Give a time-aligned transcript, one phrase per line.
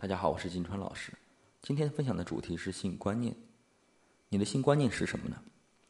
[0.00, 1.12] 大家好，我是金川老师。
[1.60, 3.36] 今天分享的主题是性观念。
[4.30, 5.36] 你的性观念是什么呢？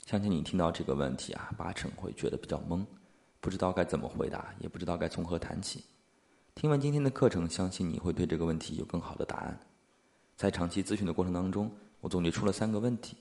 [0.05, 2.85] 相信你听到这个问题啊，八成会觉得比较懵，
[3.39, 5.85] 不知道该怎么回答，也不知道该从何谈起。
[6.57, 9.57] 听完今天的课程，相信你会对这个问题有更好的答案。
[10.37, 11.71] 在长期咨询的过程当中，
[12.01, 13.17] 我总结出了三个问题。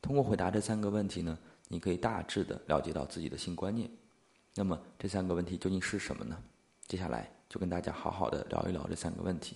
[0.00, 1.38] 通过回答这三个问题呢，
[1.68, 3.88] 你可以大致的了解到自己的性观念。
[4.56, 6.36] 那么这三个问题究竟是什么呢？
[6.88, 9.54] 接下来就跟大家好好的聊一聊这三个问题。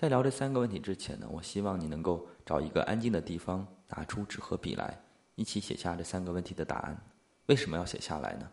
[0.00, 4.98] 在聊这三个问题之前呢，我希望你能够找一个安静的地方，拿出纸和笔来，
[5.34, 6.98] 一起写下这三个问题的答案。
[7.48, 8.50] 为什么要写下来呢？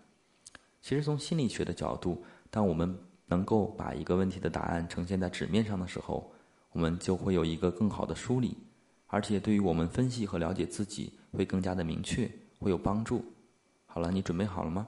[0.81, 6.29] 其实从心理学的角度，当我们能够把一个问题的答案呈现在纸面上的时候，
[6.73, 8.57] 我们就会有一个更好的梳理，
[9.05, 12.29] 而且对于我们分析和了解自己会更加的明确，
[12.59, 13.23] 会有帮助。
[13.85, 14.85] 好了，你准备好了吗？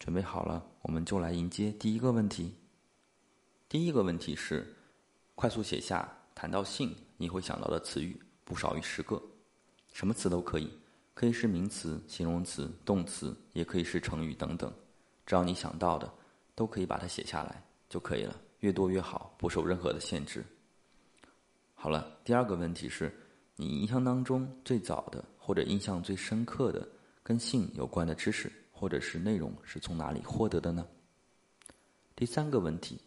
[0.00, 2.56] 准备好了，我们就来迎接第一个问题。
[3.68, 4.74] 第一个问题是。
[5.34, 9.20] 快速写下谈到性你会想到的词语不少于十个，
[9.92, 10.70] 什么词都可以，
[11.12, 14.72] 可以是名词、形容词、动词，也可以是成语等等，
[15.26, 16.12] 只要你想到的，
[16.54, 20.44] 都可以把它写下来就可以了，越多越好，不受任何的限制。
[21.74, 23.12] 好了，第二个问题是，
[23.56, 26.88] 你印象当中最早的或者印象最深刻的
[27.22, 30.86] 跟性有关的知识或者是内容是从哪里获得的呢？
[32.14, 33.00] 第三个问题，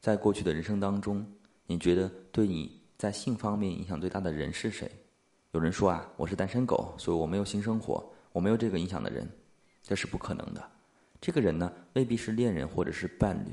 [0.00, 1.26] 在过去的人生当中。
[1.66, 4.90] 你觉得对你在性方面影响最大的人是谁？
[5.52, 9.26] 有人说啊，我是单身狗，所以我没有性生活，我没有这个影响的人，
[9.82, 10.62] 这是不可能的。
[11.20, 13.52] 这个人呢，未必是恋人或者是伴侣，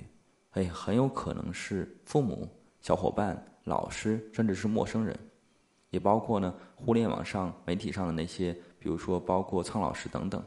[0.52, 2.50] 哎，很有可能是父母、
[2.82, 5.18] 小伙伴、老师，甚至是陌生人，
[5.90, 10.44] 也包括呢，互联网上、媒体上的那些，比如说包括苍老师等等。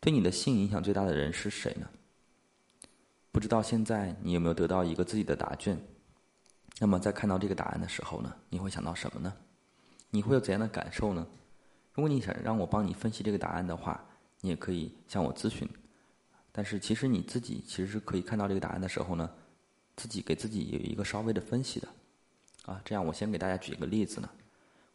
[0.00, 1.88] 对你的性影响最大的人是谁呢？
[3.30, 5.80] 不知道现在你有没有得到一个自己的答卷？
[6.82, 9.30] 那么在看到这个答案的时候呢，你会想到什么呢？
[10.08, 11.26] 你会有怎样的感受呢？
[11.92, 14.02] 如果你想让我帮你分析这个答案的话，
[14.40, 15.68] 你也可以向我咨询。
[16.50, 19.28] 但是其实你自己其实是可以看到这个答案的时候呢，
[19.94, 21.88] 自己给自己有一个稍微的分析的。
[22.64, 24.30] 啊，这样我先给大家举一个例子呢。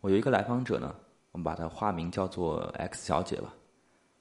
[0.01, 0.95] 我有一个来访者呢，
[1.33, 3.53] 我们把他化名叫做 X 小姐吧。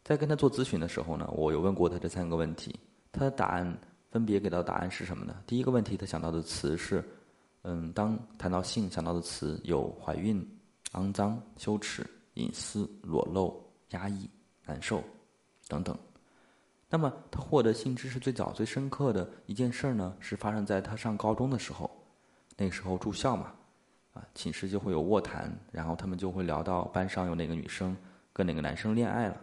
[0.05, 2.79] 在跟他做咨询的时候呢，我有问过他这三个问题，
[3.11, 3.75] 他的答案
[4.11, 5.35] 分别给到答案是什么呢？
[5.47, 7.03] 第一个问题他想到的词是。
[7.67, 10.47] 嗯，当谈到性，想到的词有怀孕、
[10.93, 13.59] 肮脏、羞耻、隐私、裸露、
[13.91, 14.29] 压抑、
[14.67, 15.03] 难受
[15.67, 15.97] 等等。
[16.91, 21.91] 那么，他获得性知识最早、最深刻的一件事呢，是发生在他上高中的时候。
[22.57, 23.53] 那个时候住校嘛，
[24.13, 27.97] 啊，寝室就会有卧谈，然后他们就会聊到班上有哪个女生
[28.33, 29.41] 跟哪个男生恋爱了，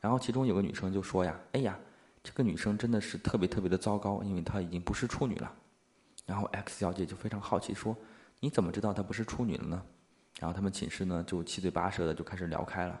[0.00, 1.78] 然后其中有个女生就说呀：“哎呀，
[2.24, 5.54] 这个女生真的是特别特别的糟糕，因为她已经不是处女了。”
[6.30, 7.96] 然后 X 小姐就非常好奇说
[8.38, 9.82] ：“你怎么知道她不是处女了呢？”
[10.38, 13.00] 然后他们寝室呢就七嘴八舌的就开始聊开了。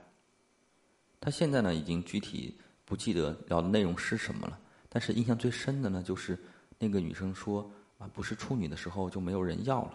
[1.20, 4.58] 他现在呢已经具体不记得聊的内容是什么了，
[4.88, 6.36] 但是印象最深的呢就是
[6.76, 9.94] 那个女生说：“啊，不是处女的时候就没有人要了，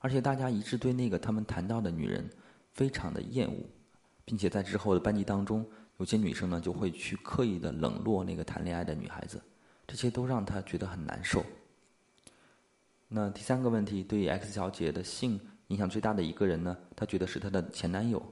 [0.00, 2.28] 而且大家一致对那个他们谈到的女人
[2.72, 3.64] 非常的厌恶，
[4.24, 5.64] 并且在之后的班级当中，
[5.98, 9.40] 有些女生呢就会去刻意的冷落那个谈恋爱的女孩子，
[9.86, 11.46] 这些都让她觉得很难受。”
[13.14, 16.74] 那第三个问题，对 X 小姐的性影响最大的一个人呢？
[16.96, 18.22] 她觉得是她的前男友。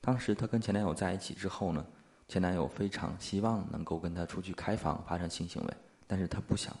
[0.00, 1.84] 当时她跟前男友在一起之后呢，
[2.28, 5.74] 前男友非常希望能够跟她出去开房发生性行为，
[6.06, 6.74] 但是她不想。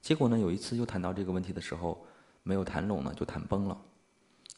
[0.00, 2.06] 结果呢，有一次又谈到这个问题的时候，
[2.42, 3.78] 没有谈拢呢，就谈崩了。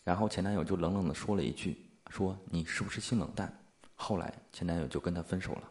[0.04, 3.52] 然后前男友就冷冷的说了一句：“说你是不是性冷淡？”
[3.96, 5.68] 后来前男友就跟她分手了。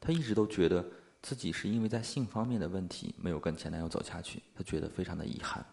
[0.00, 0.82] 她一直都觉得。
[1.26, 5.66] 自己是因为在性方面的问题没有跟前男友走下去，她觉得非常的遗憾。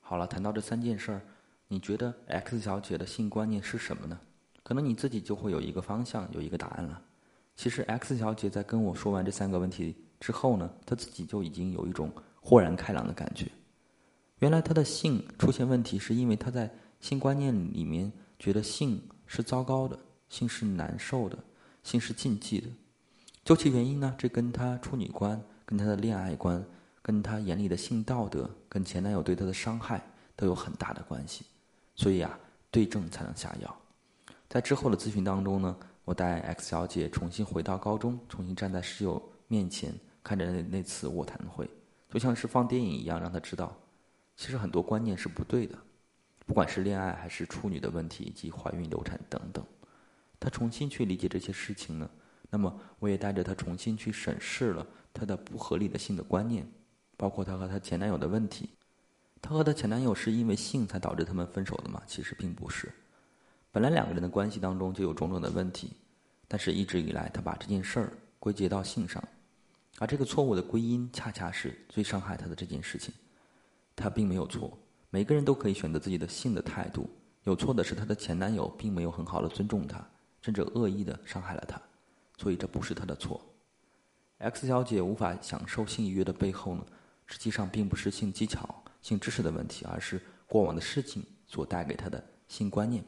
[0.00, 1.22] 好了，谈到这三件事儿，
[1.68, 4.18] 你觉得 X 小姐的性观念是什么呢？
[4.64, 7.00] 可能你自己就会有一个方向，有一个答案了。
[7.54, 13.46] 其实 X 小姐在跟我说完这三个问题之后呢，她自己就已经有一种豁然开朗的感觉。
[14.40, 16.68] 原来她的性出现问题，是因为她在
[16.98, 19.96] 性观念里面觉得性是糟糕的，
[20.28, 21.38] 性是难受的，
[21.84, 22.66] 性是禁忌的。
[23.50, 26.64] 究其原因呢，这跟她处女观、跟她的恋爱观、
[27.02, 30.00] 跟她眼里的性道德、跟前男友对她的伤害
[30.36, 31.44] 都有很大的关系。
[31.96, 32.38] 所以啊，
[32.70, 33.76] 对症才能下药。
[34.48, 39.92] 在之后的咨询当中呢，我带 X 小姐重新回到高中，重新站在室友面前，
[40.22, 41.68] 看着那那次卧谈会，
[42.08, 43.76] 就像是放电影一样，让她知道，
[44.36, 45.76] 其实很多观念是不对的，
[46.46, 49.64] 不管是恋爱还是处女的问题，以及怀孕、流产等等，
[50.38, 52.08] 她重新去理解这些事情呢。
[52.50, 56.68] 那么，我也带着她重新去审视了她的不合理的性的观念，
[57.16, 58.70] 包括她和她前男友的问题。
[59.40, 62.02] 她和她前男友是因为性才导致他们分手的吗？
[62.06, 62.92] 其实并不是。
[63.72, 65.92] 本来两个人的关系当中就有种种的问题，
[66.48, 69.22] 但是一直以来她把这件事儿归结到性上，
[69.98, 73.14] 而这个错误的归因恰恰是最伤害她的这件事情。
[73.94, 74.76] 她并没有错，
[75.08, 77.08] 每个人都可以选择自己的性的态度。
[77.44, 80.04] 有错的是她的前男友并没有很好的尊重她，
[80.42, 81.80] 甚至恶意的伤害了她，
[82.40, 83.38] 所以这不是她的错。
[84.38, 86.82] X 小姐无法享受性愉悦的背后呢，
[87.26, 93.04] 实际上并不是性技巧、性知识的问题，而是过往的事情所带给她的性观念。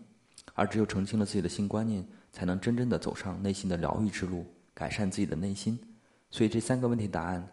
[0.53, 4.45] 而只有澄清了自己的性观念，才能真正的走上内心的疗愈之路，
[4.75, 5.79] 改善自己的内心。
[6.31, 7.49] 所以这三个问题答案，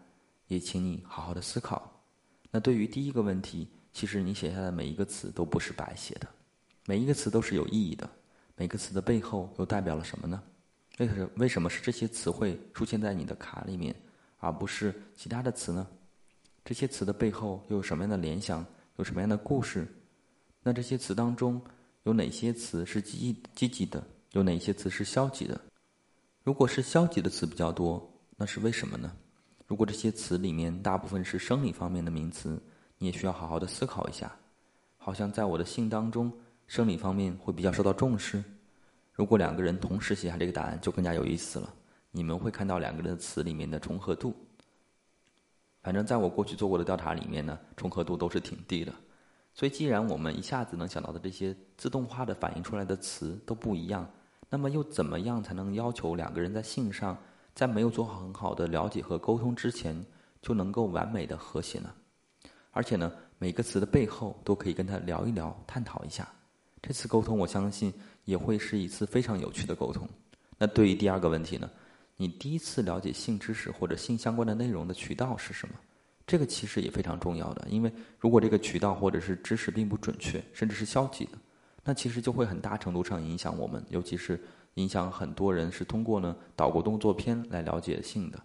[0.48, 1.90] 也请你好好的思考。
[2.50, 6.28] 那对于第一个问题，其实你写下的每一个词都不是白写的，
[6.84, 8.10] 每一个词都是有意义的。
[8.56, 10.42] 每个词的背后又代表了什么呢？
[11.00, 13.94] 为什为什么是这些词汇出现在你的卡里面，
[14.38, 15.86] 而不是其他的词呢？
[16.62, 18.64] 这些词的背后又有什么样的联想？
[18.96, 19.88] 有什么样的故事？
[20.62, 21.60] 那这些词当中。
[22.04, 24.02] 有哪些词是积积极的？
[24.32, 25.60] 有哪些词是消极的？
[26.42, 29.12] 如果是消极的词比较多，那是为什么呢？
[29.66, 32.58] 如果这些词里面大部分是生理方面的名词，
[32.96, 34.34] 你也需要好好的思考一下。
[34.96, 36.32] 好像在我的性当中，
[36.66, 38.42] 生理方面会比较受到重视。
[39.12, 41.72] 如果两个人同时写下这个答案，就更加有意思了。
[42.10, 44.34] 你们会看到两个人的词里面的重合度。
[45.82, 48.92] 反正在我过去做过的调查里面呢，重合度都是挺低的。
[49.52, 54.08] 所以，既然我们一下子能想到的这些自动化的反映出来的词都不一样，
[54.48, 57.16] 那么又怎么样才能要求两个人在性上，
[57.54, 60.04] 在没有做好很好的了解和沟通之前，
[60.40, 61.92] 就能够完美的和谐呢？
[62.70, 66.28] 而且呢，每个词的背后都可以跟他聊一聊、探讨一下。
[66.80, 67.92] 这次沟通，我相信
[68.24, 70.08] 也会是一次非常有趣的沟通。
[70.58, 71.70] 那对于第二个问题呢？
[72.16, 75.74] 你第一次了解性知识或者性相关的内容的渠道是什么？
[76.26, 81.32] 这个其实也非常重要的，因为如果这个渠道或者是知识并不准确，甚至是消极的，
[81.82, 84.38] 那其实就会很大程度上影响我们，尤其是
[84.74, 88.38] 影响很多人是通过呢岛国动作片来了解性的，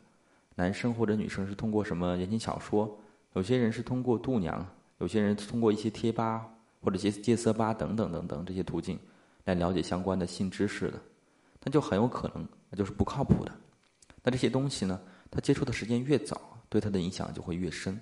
[0.55, 2.97] 男生或者女生是通过什么言情小说，
[3.33, 4.65] 有些人是通过度娘，
[4.99, 6.47] 有些人通过一些贴吧
[6.81, 8.97] 或者些戒色吧等等等等这些途径
[9.45, 11.01] 来了解相关的性知识的，
[11.63, 13.51] 那就很有可能那就是不靠谱的。
[14.21, 14.99] 那这些东西呢，
[15.31, 16.51] 他接触的时间越早。
[16.67, 17.97] 对他的影响就会越深，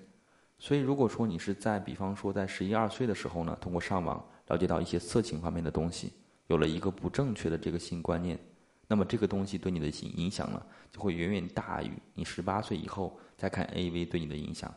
[0.58, 6.12] 所以如果说你是在比方说在十一二岁的时候呢，通过上网了解到一些色情方面的东西，
[6.48, 8.40] 有了一个不正确的这个性观念，
[8.88, 14.74] 那么这个东西对你的影影响呢，就会远远大于你十八岁以后再看 AV 对你的影响。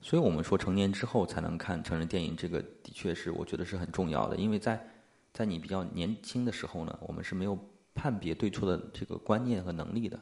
[0.00, 4.82] 所以我们说成年之后才能看成人电影，这个的确是我觉得是很重要的，因为在
[5.32, 7.58] 在你比较年轻的时候呢，我们是没有
[7.94, 10.18] 判别对错的这个观念和能力的。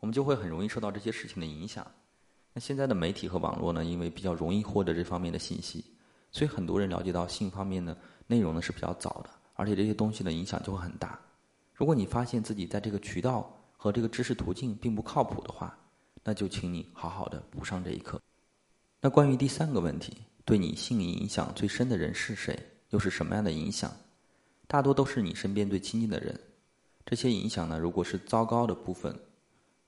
[0.00, 1.86] 我们就会很容易受到这些事情的影响。
[2.52, 5.84] 那现在的媒体和网络呢，因为比较容易获得这方面的信息，
[6.30, 7.96] 所以很多人了解到性方面的
[8.26, 11.18] 内容呢是比较早的，而且这些东西的影响就会很大。
[11.74, 15.76] 如果你发现自己在这个渠道和这个知识途径并不靠谱的话，
[16.22, 18.20] 那就请你好好的补上这一课。
[19.00, 22.58] 那关于第三个问题，对你性影响最深的人是谁？
[22.90, 23.90] 又是什么样的影响？
[24.68, 26.38] 大多都是你身边最亲近的人。
[27.04, 29.18] 这些影响呢，如果是糟糕的部分。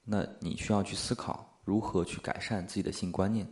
[0.03, 3.47] 那你需要去思考如何去改善自己的性观念，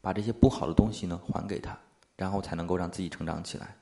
[0.00, 1.78] 把这些不好的东西呢还给他，
[2.16, 3.76] 然后才能够让自己成长起来。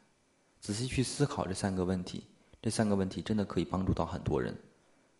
[0.58, 2.24] 仔细去思考这三个问题，
[2.62, 4.56] 这三个问题真的可以帮助到很多人。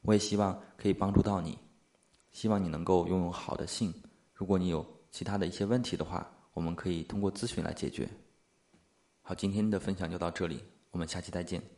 [0.00, 1.56] 我也希望可以帮助到你，
[2.32, 3.92] 希望你能够拥有好的性。
[4.32, 8.08] 如果你有其他的一些问题的话，我们可以通过咨询来解决。
[9.20, 11.75] 好，今天的分享就到这里，我们下期再见。